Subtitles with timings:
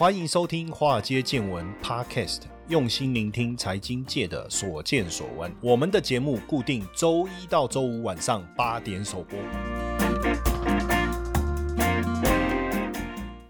[0.00, 5.52] 欢迎收听《华尔街见闻》Podcast，用心聆听财经界的所见所闻。
[5.60, 9.38] 我们的节目固定周一到周五晚上八点首播。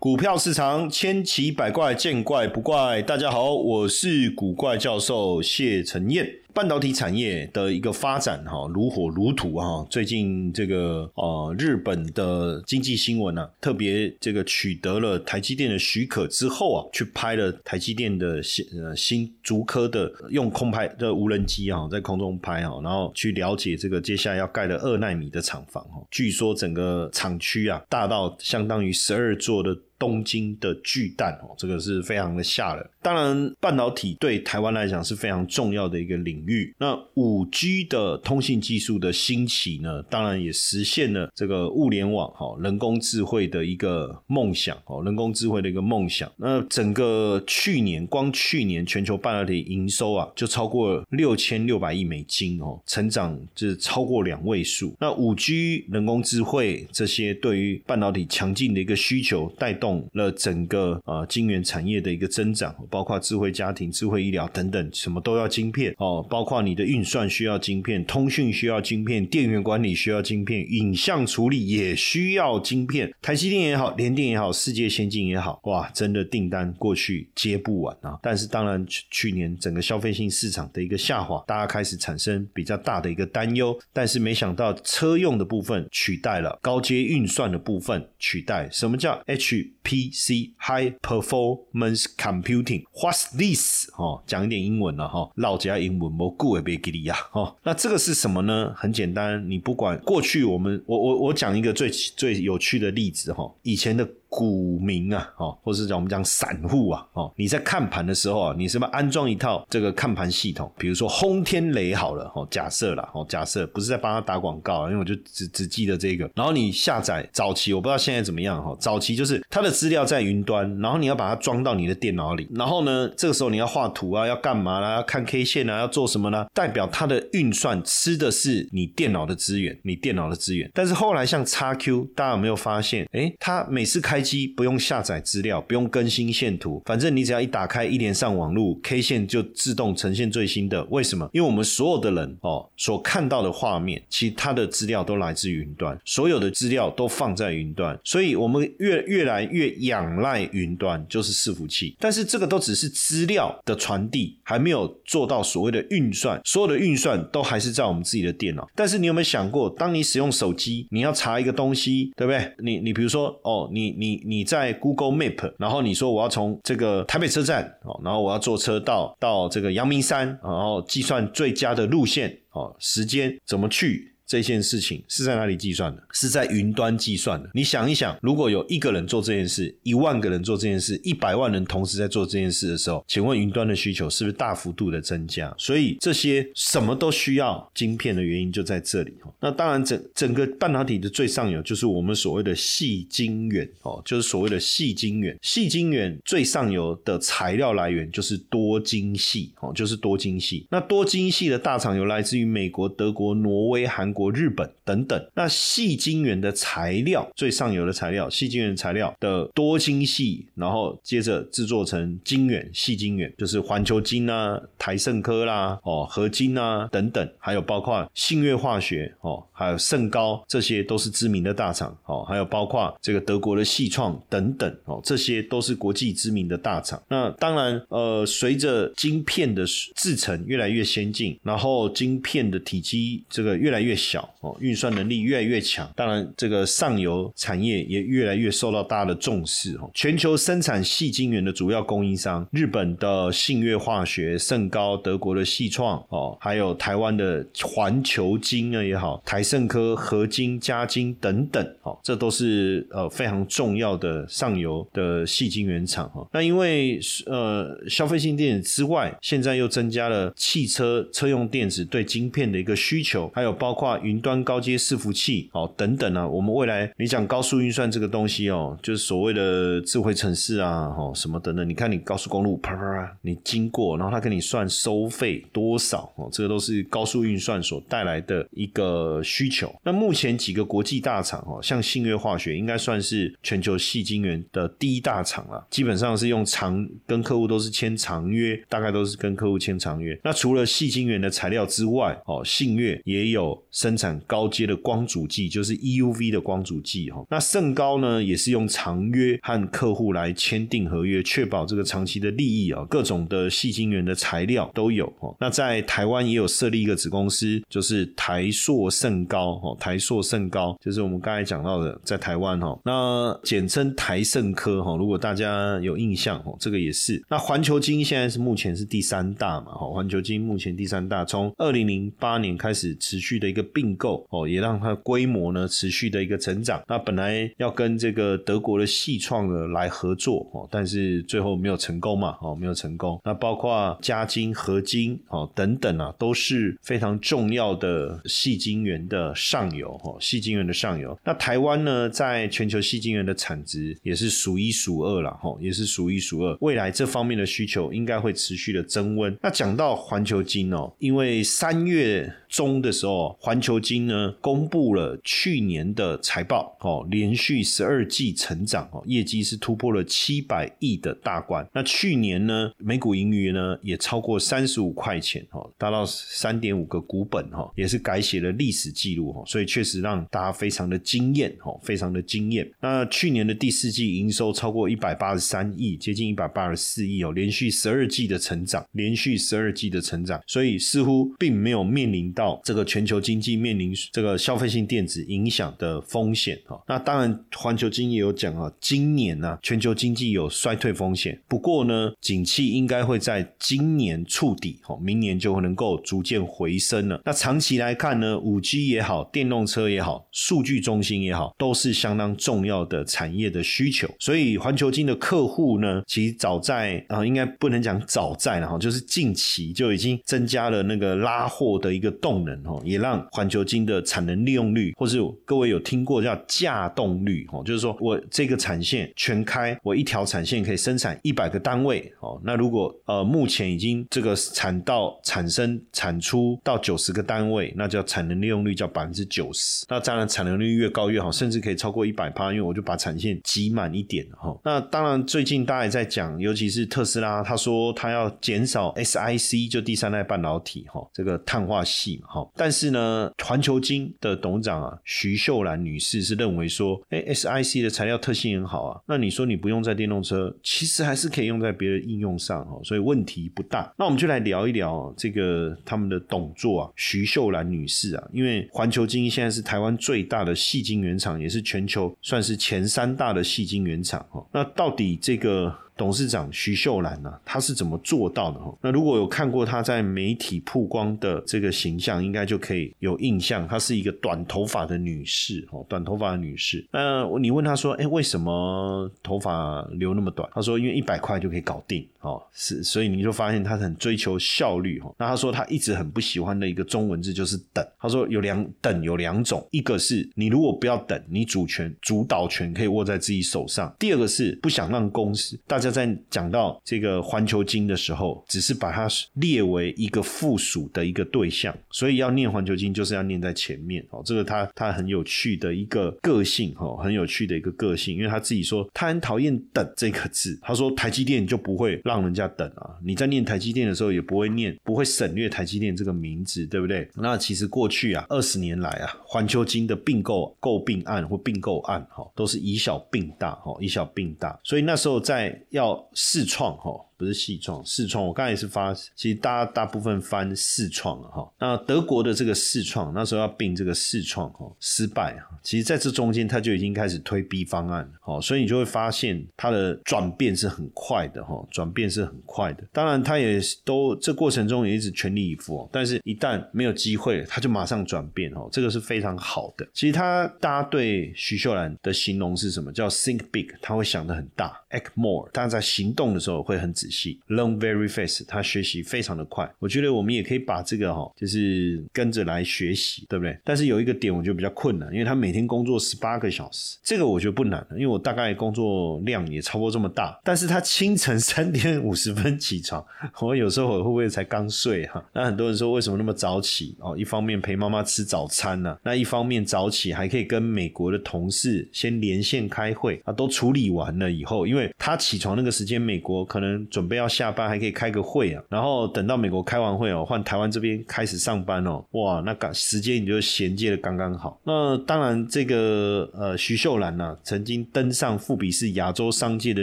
[0.00, 3.00] 股票市场千奇百怪，见怪不怪。
[3.00, 6.39] 大家好，我是古怪教授谢承彦。
[6.52, 29.76] 半导体产业的一个发展哈如火如荼哈，最近这个呃日本的经济新闻呢，特别这个取得了台积电的许可之后啊，去拍了台积电的新呃新竹科的用空拍的无人机啊，在空中拍啊，然后去了解这个接下来要盖的二纳米的厂房哈，据说整个厂区啊大到相当于十二座的。
[30.00, 32.90] 东京的巨蛋哦，这个是非常的吓人。
[33.02, 36.49] 当然，半导体对台湾来讲是非常重要的一个领域。
[36.78, 46.30] 那五 G 的通信技术的兴起呢，当然也实现了这个物联网哈，人工智慧的一个梦想哦，人工智慧的一个梦想。
[46.36, 54.94] 那整个去年，光去年全球半导体营收啊，就超过六千六百亿美金哦，成长就是超过两位数。
[55.00, 60.00] 那五 G 人工智慧这些对于半导体强劲的一个需求带动。
[60.12, 66.24] 了整个呃晶圆产业的一个增长，包括智慧家庭、智慧医疗等等，什么都要晶片哦。
[66.30, 73.12] 包括你的运算需要晶片，通讯需要晶片，电源管理需要晶片，影像处理也需要晶片。
[73.20, 78.16] 台积电也好，联电也好，世界先进也好，哇，真的订单过去接不完啊。
[78.22, 83.76] 但是当然，去年整个消费性市场的一个下滑，大家开始产生比较大的一个担忧。
[83.92, 93.90] 但是没想到车用的部分取代了高阶运算的部分，取代什么叫 H？PC High Performance Computing，What's this？
[93.92, 97.56] 哈，讲一点英文了哈，老家英文莫顾也别给你呀哈。
[97.62, 98.74] 那这个是什么呢？
[98.76, 104.06] 很简单，你不管过去我们，我我我讲一个最最有趣的例子哈，以前的。
[104.30, 110.72] 股民啊，哦，或是讲我们讲散户啊，哦，你在看盘的时候啊，你是不是安装一套这个看盘系统？
[110.78, 116.30] 比如说轰天雷好了，哦，假设了，哦，假设不是在帮他打广告，因为我就只只记得这个。
[116.36, 118.76] 然后你下载早期，我不知道现在怎么样哈。
[118.78, 124.92] 早期就是它的资料在云端，然后你要把它装到你的电脑里，然后呢，这个时候你要画图啊，要干嘛啦？
[124.94, 126.46] 要看 K 线啊，要做什么呢？
[126.54, 130.70] 代表它的运算吃的是你电脑的资源，你电脑的资源。
[130.72, 133.08] 但是后来像叉 Q，大家有没有发现？
[133.12, 140.84] 哎，它每次开机不用下载资料，不用更新线图，反正你只要一打开一连上网路，K 线就自动呈现最新的。
[140.90, 141.28] 为什么？
[141.32, 151.96] 因为我们所有的人哦所看到的画面，其实它的资料都来自云端，所有的资料都放在云端，所以我们越越来越仰赖云端，就是伺服器。
[151.98, 158.68] 但是这个都只是资料的传递，还没有做到所谓的运算，所有的运算都还是在我们自己的电脑。
[158.74, 162.52] 但是你有没有想过，当你使用手机，你要查一个东西，对不对？
[162.58, 164.50] 你你比如说哦，你你你你。
[164.50, 174.12] 在 Google Map，然后你说我要从这个台北车站哦，然后我要坐车到到这个阳明山，然后计算最佳的路线哦，时间怎么去？
[174.30, 176.00] 这件事情是在哪里计算的？
[176.12, 177.50] 是在云端计算的。
[177.52, 185.52] 你想一想，如果有一个人做这件事，一万个人做这件事，一百万人同时在做这件事的时候，请问云端的需求是不是大幅度的增加？
[185.58, 195.36] 所以这些什么都需要晶片的原因就在这里那当然，整整个半导体的最上游就是我们所谓的细晶圆哦，就是所谓的细晶圆。
[195.42, 200.64] 细晶圆最上游的材料来源就是多晶细哦，就是多晶细。
[200.70, 204.19] 那多晶细的大厂有来自于美国、德国、挪威、韩国。
[204.20, 227.02] 国、日本等等，那细晶圆的材料最上游的材料，细晶圆材料的多晶细，然后接着制作成晶圆、细晶圆，就是环球晶啊、台盛科啦、哦合金啊等等，还有包括信越化学哦，还有盛高，这些都是知名的大厂哦，还有包括这个德国的细创等等哦，这些都是国际知名的大厂。
[227.08, 229.64] 那当然，呃，随着晶片的
[229.96, 233.96] 制成越来越先进，然后晶片的体积这个越来越。
[234.09, 239.88] 小小哦，运算能力越来越强，当然这个上游产业也越来越受到大家的重视哦。
[239.94, 256.26] 全球生产细晶圆的主要供应商，日本的信越化学、盛高，德国的细创哦，还有台湾的环球晶啊也好，台盛科、合金、加金等等哦，这都是呃非常重要的上游的细晶圆厂哈。
[256.32, 263.99] 那因为呃消费性电子之外，现在又增加了汽车车用电子对晶片的一个需求，还有包括。
[264.02, 279.72] 云端高阶伺服器哦等等啊，我们未来你讲高速运算这个东西哦，就是所谓的智慧城市啊，哦什么等等，你看你高速公路啪啪啪，你经过，然后他跟你算收费多少哦，这个都是高速运算所带来的一个需求。
[279.82, 290.18] 那目前几个国际大厂哦，像信越化学应该算是全球细晶圆的第一大厂了，基本上是用长跟客户都是签长约，大概都是跟客户签长约。
[290.22, 297.26] 那除了细晶圆的材料之外，哦，信越也有生生产高阶的光阻剂，就是 EUV 的光阻剂哈。
[297.28, 302.86] 那盛高呢，也是用长约和客户来签订合约，确保这个长期的利益啊。
[302.88, 305.34] 各种的细晶圆的材料都有哦。
[305.40, 314.96] 那在台湾也有设立一个子公司，就是台硕盛高哦，台硕盛高就是我们刚才讲到的，在台湾哈，那简称台盛科哈。
[314.96, 317.20] 如果大家有印象哦，这个也是。
[317.28, 326.82] 那环球金现在是目前是第三大嘛哈，环球金目前第三大，从二零零八年开始持续的一个并购哦，也让它规模呢持续的一个成长。
[326.88, 333.20] 那本来要跟这个德国的细创呢来合作哦，但是最后没有成功嘛哦，没有成功。
[333.24, 341.18] 那包括加金、合金哦等等啊，都是非常重要的细晶圆的上游哦，细晶圆的上游。
[341.24, 346.56] 那台湾呢，在全球细晶圆的产值也是数一数二了哈，也是数一数二。
[346.60, 349.36] 未来这方面的需求应该会持续的增温。
[349.42, 352.32] 那讲到环球金哦，因为三月。
[352.50, 361.66] 中的时候，环球金呢公布了去年的财报，哦，连续十二季成长，哦，业绩是突破了七百亿的大关。
[361.72, 372.68] 那去年呢，每股盈余呢也超过三十五块钱，哦，达到三点五个股本，哈，也是改写了历史记录，哈，所以确实让大家非常的惊艳，哈，非常的惊艳。
[372.80, 382.34] 那去年的第四季营收超过一百八十三亿，接近一百八十四亿哦，连续十二季的成长，连续十二季的成长，所以似乎并没有面临。
[382.40, 397.20] 到这个全球经济面临这个消费性电子影响的风险哈，那当然环球经济有讲啊，今年呢全球经济有衰退风险，不过呢景气应该会在今年触底哈，明年就能够逐渐回升了。
[397.26, 404.08] 那长期来看呢，五 G 也好，电动车也好，数据中心也好，都是相当重要的产业的需求。
[404.18, 412.29] 所以环球金的客户呢，其实早在啊，应该不能讲早在了哈，就是近期就已经增加了那个拉货的一个动。
[412.30, 422.40] 动能哦，也让环球金的产能利用率，或是各位有听过叫架动率哦，就是说我这个产线全开，我一条产线可以生产一百个单位哦。
[422.44, 429.84] 那如果呃目前已经这个产到产生产出到九十个单位，那叫产能利用率叫百分之九十。
[429.88, 434.56] 那当然产能率越高越好，甚至可以超过一百趴，因为我就把产线挤满一点哈。
[434.62, 442.19] 那当然最近大家也在讲，尤其是特斯拉，他说他要减少 SIC 就第三代半导体哈，这个碳化系。
[442.26, 453.92] 好，但是呢，环球金的董事长啊，徐秀兰女士是认为说，哎，SIC 的材料特性很好啊，那你说你不用在电动车，其实还是可以用在别的应用上哈，所以问题不大。
[453.98, 464.46] 那我们就来聊一聊这个他们的董座啊，徐秀兰女士啊，因为环球金现在是台湾最大的细晶原厂，也是全球算是前三大的细晶原厂哈。
[464.52, 465.74] 那到底这个？
[466.00, 468.58] 董事长徐秀兰呢，他是怎么做到的？
[468.80, 473.68] 那如果有看过他在媒体曝光的这个形象，应该就可以有印象。
[473.68, 476.82] 她是一个短头发的女士，哦，短头发的女士。
[476.90, 480.48] 那你问她说，哎，为什么头发留那么短？
[480.54, 485.14] 她说，因为一百块就可以搞定，哦，是，所以你就发现她很追求效率，哈。
[485.18, 487.86] 那她说她一直很不喜欢的一个中文字就是等。
[487.98, 495.89] 她说有两等有两种，一个是你如果不要等，你主权主导权可以握在自己手上；第二个是不想让公司大家。
[495.90, 504.22] 在讲到这个环球金的时候，只是把它列为一个附属的一个对象，所以要念环球金就是要念在前面哦。
[504.24, 510.58] 这个他他很有趣的一个个性哦，很有趣的一个个性，因为他自己说他很讨厌等这个字。
[510.62, 517.08] 他说台积电就不会让人家等啊，你在念台积电的时候也不会念，不会省略台积电这个名字，对不对？
[517.16, 525.79] 那其实过去啊，二十年来啊，环球金的并购购并案或并购案哈，都是以小并大哈，以小并大，所以那时候在要。
[525.80, 527.09] 要试创哈。
[527.20, 531.52] 不是细创，四创我刚才也是发，其实大大部分翻四创了哈。
[531.58, 535.44] 那德国的这个四创那时候要并这个四创哈，失败啊。
[535.62, 542.82] 其实在这中间他就已经开始推 B 方案，好，所以你就会发现它的转变是很快的哈，转变是很快的。
[542.90, 549.86] 当然他也都这过程中也一直全力以赴，但是一旦没有机会，他就马上转变哦，这个是非常好的。
[549.92, 552.90] 其实他大家对徐秀兰的形容是什么？
[552.90, 557.09] 叫 Think Big，他会想的很大，Act More，他在行动的时候会很仔。
[557.48, 559.70] ，learn very fast，他学习非常的快。
[559.78, 563.58] 我觉得我们也可以把这个哈，就是跟着来学习，对不对？
[563.64, 570.38] 但是有一个点我觉得比较困难，因为他每天工作十八个小时，这个我觉得不难，因为我大概工作量也差不多这么大。
[570.44, 573.04] 但是他清晨三点五十分起床，
[573.40, 575.24] 我有时候我会不会才刚睡哈？
[575.32, 577.16] 那很多人说为什么那么早起哦？
[577.16, 588.62] 一方面陪妈妈吃早餐呢，那一方面早起还可以跟美国的同事先连线开会啊，都处理完了以后，因为他起床那个时间，美国可能准备要下班，还可以开个会啊。
[588.68, 594.60] 然后等到美国开完会哦，换台湾这边开始上班哦，哇，那刚时间你就衔接的刚刚好。
[594.64, 599.82] 那当然，这个呃徐秀兰呢，曾经登上富比士亚洲商界的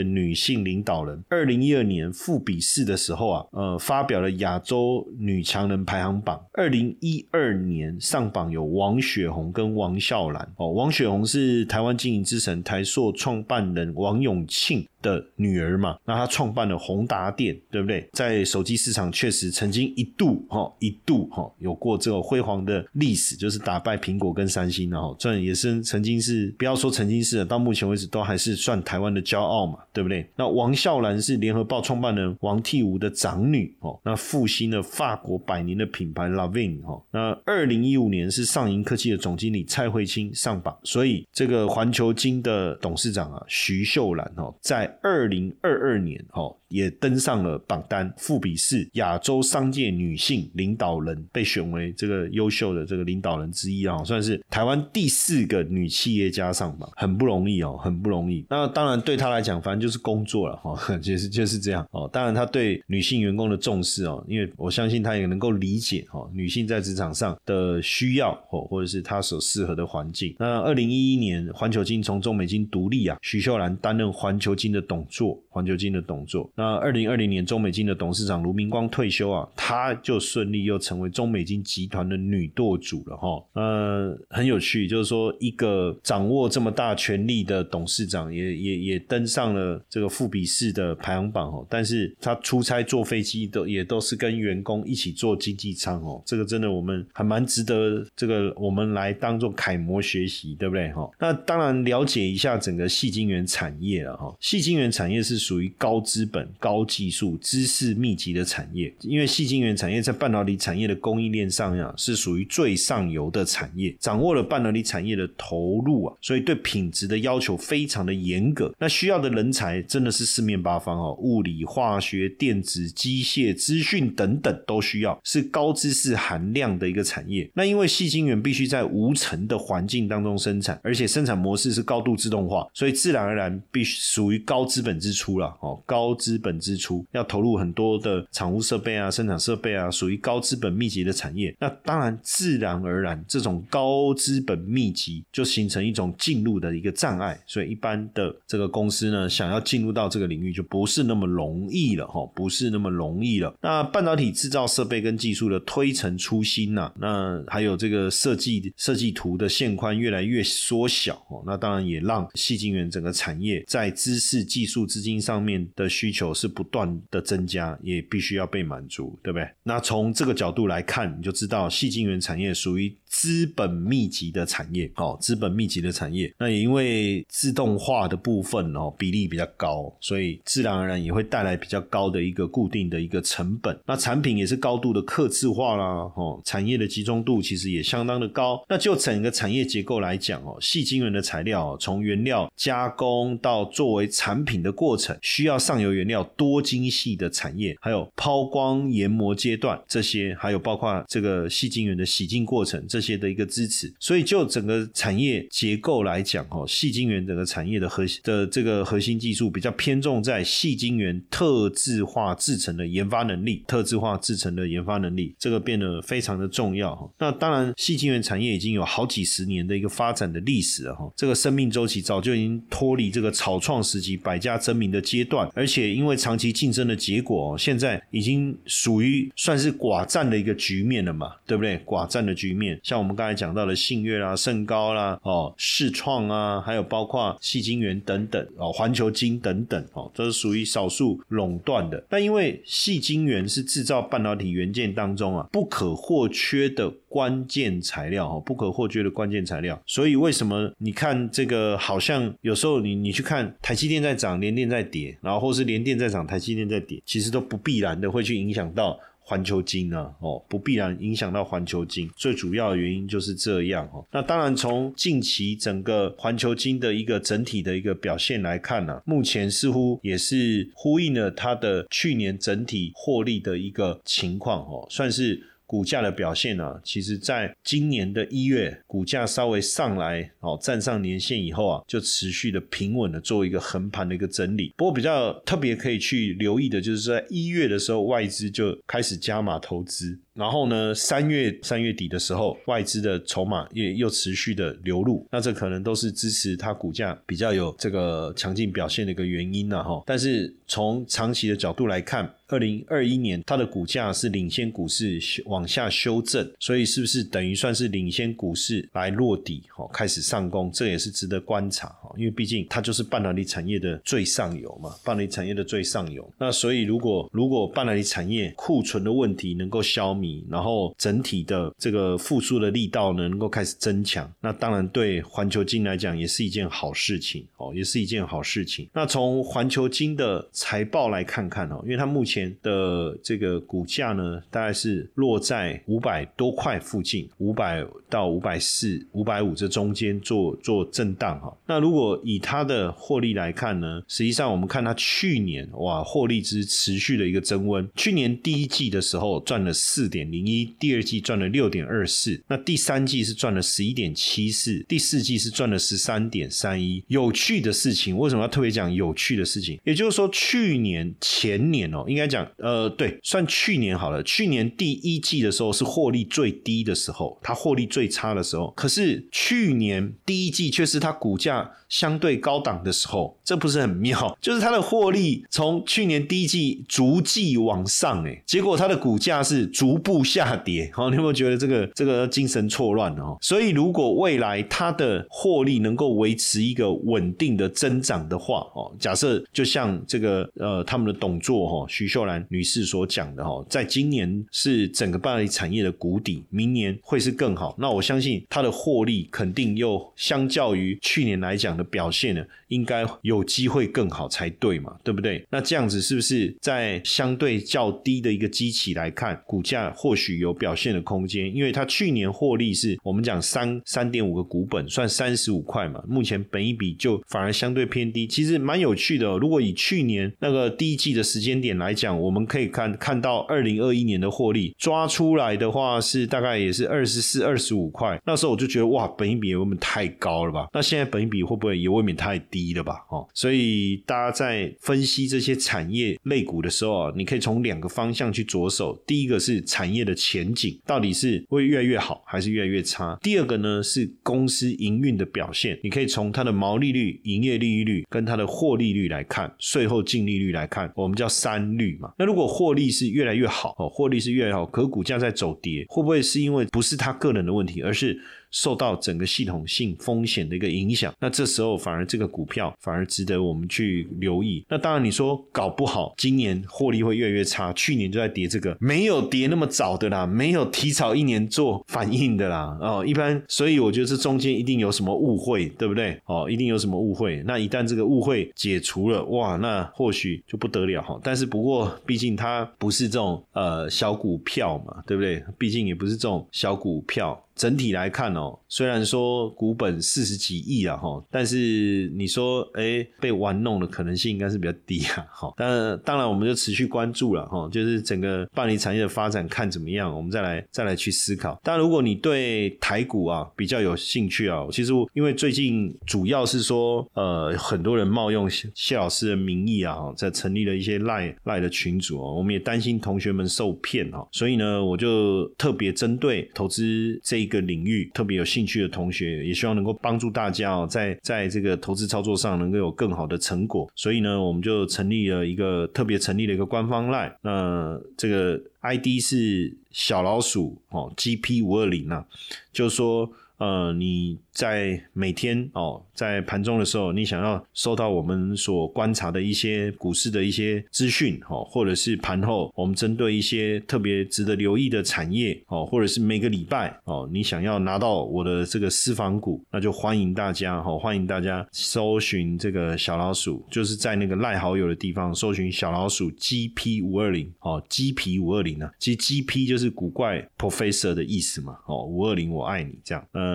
[0.00, 1.20] 女性领导人。
[1.28, 6.40] 二零一二年富比士的时候啊，呃，发表了亚洲女强人排行榜。
[6.52, 14.86] 二零一二年上榜有王雪红跟王笑兰哦，王雪红是台湾经营之神台塑创办人王永庆。
[15.02, 18.08] 的女儿嘛，那她创办了宏达电，对不对？
[18.12, 30.28] 在手机市场确实曾经一度哈一度哈有过这个辉煌的历史，就是打败苹果跟三星，然后这也是曾经是不要说曾经是，到目前为止都还是算台湾的骄傲嘛，对不对？
[30.36, 44.87] 那王笑兰是联合报创办人王替吾的长女哦，那复兴了法国百年的品牌 Lavin 哈，那二零一五年是上银科技的总经理蔡慧清上榜，所以这个环球金的董事长啊徐秀兰哦在。
[45.02, 58.44] 二零二二年，哦，也登上了榜单，富比士亚洲商界女性领导人被选为这个优秀的这个领导人之一啊，算是台湾第四个女企业家上榜，很不容易哦，很不容易。
[58.50, 62.10] 那当然对她来讲，反正就是工作了哈， 就是就是这样哦。
[62.12, 70.34] 当然她对女性员工的重视哦，因为我相信她也能够理解哈，女性在职场上的需要哦，或者是她所适合的环境。
[70.38, 74.82] 那二零一一年环球金从中美金独立啊，徐秀兰担任环球金的。
[74.88, 76.50] 董座，环球金的董座。
[76.58, 83.44] 那二零二零年，中美金的董事长卢明光退休啊，他就顺利又成为中美金集团的女舵主了哈。
[83.52, 91.66] 呃，很有趣，就是说一个掌握这么大权力的董事长，也也也登上了这个富比士的排行榜哦。
[91.68, 96.22] 但是他出差坐飞机都也都是跟员工一起坐经济舱哦。
[96.24, 101.08] 这个真的我们还蛮值得这个我们来当做楷模学习，对不对哈？
[101.20, 104.78] 那当然了解一下整个细晶圆产业了哈，细晶。
[104.78, 118.72] 元产业是属于高资本、高技术、知识密集的产业，因为细晶圆产业在半导体产业的供应链上呀，是属于最上游的产业，掌握了半导体产业的投入啊，所以对品质的要求非常的严格。
[118.78, 127.50] 那需要的人才真的是四面八方哦，物理、化学、电子、机械、资讯等等都需要，是高知识含量的一个产业。
[127.54, 134.68] 那因为细晶圆必须在无尘的环境当中生产，而且生产模式是高度自动化，所以自然而然必须属于高。
[134.68, 141.54] 资本支出了哦，高资本支出要投入很多的产物设备啊，生产设备啊，属于高资本密集的产业。
[141.60, 147.38] 那当然，自然而然，这种高资本密集就形成一种进入的一个障碍。
[147.46, 153.54] 所以，一般的这个公司呢，想要进入到这个领域，就不是那么容易了哈，不是那么容易了。
[153.60, 164.38] 那半导体制造设备跟技术的推陈出新呐，那还有这个设计设计图的线宽越来越缩小哦，那当然也让细晶圆整个产业在知识。
[164.48, 169.48] 技术资金上面的需求是不断的增加，也必须要被满足，对不对？
[169.62, 176.32] 那从这个角度来看，你就知道细晶圆产业属于资本密集的产业，哦，资本密集的产业。
[176.38, 183.78] 那也因为自动化的部分哦比例比较高，所以自然而然也会带来比较高的一个固定的一个成本。
[183.86, 185.84] 那产品也是高度的刻字化啦，
[186.16, 188.62] 哦，产业的集中度其实也相当的高。
[188.68, 203.92] 那就整个产业结构来讲哦，细晶圆的材料从原料加工到作为产品的过程需要上游原料多精细的产业，还有抛光研磨阶段这些，还有包括这个细晶圆的洗净过程这些的一个支持。
[204.00, 217.12] 所以就整个产业结构来讲，哦，细晶圆整个产业的核心的这个核心技术比较偏重在细晶圆特制化制成的研发能力，特制化制成的研发能力，这个变得非常的重要。
[217.18, 224.38] 那当然，细晶圆产业已经有好几十年的一个发展的历史了，哈，这个生命周期早就已经脱离这个草创时期百。
[224.38, 231.78] 家争鸣的阶段，而且因为因为长期竞争的结果，现在已经属于算是寡占的一个局面了嘛，对不对？
[231.80, 242.02] 寡占的局面，像我们刚才讲到的信越啦、盛高啦、哦世创啊，还有包括细晶圆等等哦，环球晶等等哦，都是属于少数垄断的。
[242.08, 249.80] 但因为细晶圆是制造半导体元件当中啊不可或缺的关键材料哈，不可或缺的关键材料。
[249.86, 258.98] 所以为什么你看这个好像有时候你你去看台积电在涨，联电在跌，然后或是联电在涨，台积电在跌，其实都不必然的会去影响到。
[259.20, 260.10] 环球金呢？
[260.20, 264.02] 哦，不必然影响到环球金，最主要的原因就是这样哦。
[264.10, 275.38] 那当然，从近期整个环球金的一个整体的一个表现来看呢，目前似乎也是呼应了它的去年整体获利的一个情况哦，算是。
[275.68, 284.72] 股价的表现呢，其实在今年的一月，股价稍微上来哦，站上年线以后啊，就持续的平稳的做一个横盘的一个整理。
[284.78, 290.18] 不过比较特别可以去留意的，就是在一月的时候，外资就开始加码投资。
[290.38, 300.00] 然后呢，三月三月底的时候，外资的筹码也又持续的流入，那这可能都是支持它股价比较有这个强劲表现的一个原因了哈。
[300.06, 312.14] 但是从长期的角度来看，二零二一年它的股价是领先股市往下修正，所以是不是等于算是领先股市来落底哈，开始上攻，这也是值得观察哈。
[312.16, 316.32] 因为毕竟它就是半导体产业的最上游嘛，半导体产业的最上游。
[316.38, 328.88] 那所以如果如果半导体产业库存的问题能够消弭，然后整体的这个复苏的力道呢，能够开始增强，那当然对环球金来讲也是一件好事情哦，也是一件好事情。
[328.92, 341.56] 那从环球金的财报来看看哦，因为它目前的这个股价呢，大概是落在五百多块附近，五百到五百四、五百五这中间做做震荡哈。
[341.66, 350.17] 那如果以它的获利来看呢，实际上我们看它去年哇，获利之持续的一个增温，去年第一季的时候赚了四点。
[350.18, 357.04] 点零一，第二季赚了六点二四，那第三季是赚了十一点七四，第四季是赚了十三点三一。
[357.06, 359.78] 有趣的事情，为什么要特别讲有趣的事情？
[359.84, 364.20] 也就是说，去年前年哦，应该讲呃，对，算去年好了。
[364.24, 368.72] 去年第一季的时候是获利最低的时候，它获利最差的时候。
[368.76, 374.36] 可是去年第一季却是它股价相对高档的时候，这不是很妙？
[374.42, 379.97] 就是它的获利从去年第一季逐季往上，哎，结果它的股价是逐。
[379.98, 383.36] 步下跌，好，你有没有觉得这个这个精神错乱哦？
[383.40, 397.74] 所以如果未来它的获利能够维持一个稳定的增长的话，哦，假设就像这个呃他们的董座哈徐秀兰女士所讲的哈，在今年是整个半导体产业的谷底，明年会是更好。
[397.78, 405.44] 那我相信它的获利肯定又相较于去年来讲的表现呢，应该有机会更好才对嘛，对不对？
[405.50, 409.92] 那这样子是不是在相对较低的一个基期来看，股价？
[409.96, 416.02] 或许有表现的空间，因为它去年获利是我们讲三三点五个股本，算三十五块嘛。
[416.08, 419.36] 目前本一比就反而相对偏低，其实蛮有趣的。
[419.38, 428.20] 如果以去年那个第一季的时间点来讲，我们可以看看到二零二一年的获利抓出来的话，是大概也是二十四、二十五块。
[428.26, 430.68] 那时候我就觉得哇，本一比未免太高了吧？
[430.72, 433.06] 那现在本一比会不会也未免太低低了吧？
[433.10, 439.00] 哦，所以大家在分析这些产业类股的时候啊，你可以从两个方向去着手。
[439.06, 443.16] 第一个是产业的前景到底是会越来越好还是越来越差？
[443.22, 452.12] 第二个呢是公司营运的表现，你可以从它的毛利率、营业利率跟它的获利率来看，税后净利率来看，我们叫三率嘛。
[452.18, 458.18] 那如果获利是越来越好哦，获利是越来越好，可股价在走跌，会不会是因为不是他个人的问题，而是？
[458.50, 464.64] 受到整个系统性风险的一个影响，那这时候反而这个股票反而值得我们去留意。
[464.68, 472.76] 那当然你说搞不好今年获利会越来越差，去年就在跌这个，没有跌那么早的啦，没有提早一年做反应的啦。
[472.80, 476.20] 哦，一般，所以我觉得这中间一定有什么误会，对不对？
[476.26, 477.42] 哦，一定有什么误会。
[477.46, 481.18] 那一旦这个误会解除了，哇，那或许就不得了哈。
[481.22, 485.42] 但是不过，毕竟它不是这种呃小股票嘛，对不对？
[485.58, 487.38] 毕竟也不是这种小股票。
[487.58, 495.52] 整体来看哦，虽然说股本四十几亿啊哈，但是你说哎被玩弄的可能性应该是比较低啊哈。
[495.56, 501.60] 但当然我们就持续关注了哈，就是整个半离产业的发展看怎么样，我们再来再来去思考。
[501.64, 517.47] 但如果你对台股啊比较有兴趣啊，其实因为最近主要是说呃很多人冒用谢老师的名义啊，在成立了一些赖赖的群组哦，我们也担心同学们受骗哈，所以呢我就特别针对投资这一。
[517.48, 523.90] 一个领域特别有兴趣的同学，也希望能够帮助大家哦，在在这个投资操作上能够有更好的成果。
[523.96, 532.22] 所以呢，我们就成立了一个特别成立了一个官方 line，那这个 ID 是小老鼠哦，GP 五二零啊，
[532.70, 534.38] 就是说呃你。
[534.58, 563.47] 在每天哦，在盘中的时候，你想要收到我们所观察的一些股市的一些资讯哦，或者是盘后我们针对一些特别值得留意的产业哦，或者是每个礼拜哦，你想要拿到我的这个私房股，那就欢迎大家哦，欢迎大家搜寻这个小老鼠，就是在那个赖好友的地方搜寻小老鼠 GP 五二零哦，GP 五二零呢，其实 GP 就是古怪 Professor 的意思嘛哦，五二零我爱你这样，呃，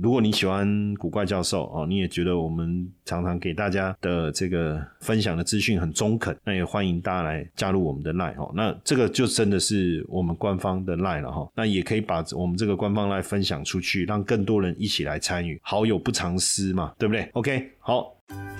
[0.00, 8.52] 如果你喜欢古怪教授哦，你也觉得我们常常给大家的这个分享的资讯很中肯，那也欢迎大家来加入我们的 line 哦。
[8.54, 11.48] 那这个就真的是我们官方的 line 了哈。
[11.54, 15.60] 那也可以把我们这个官方 line 分享出去，让更多人一起来参与。
[15.62, 18.14] 好友不藏私嘛，对不对？OK，好。